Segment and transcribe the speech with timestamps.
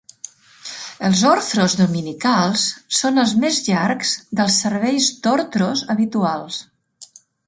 [1.09, 2.63] Els orthros dominicals
[2.99, 6.59] són els més llargs dels serveis d'ortros habituals.